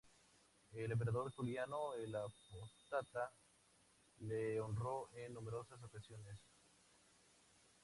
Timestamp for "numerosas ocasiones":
5.31-6.39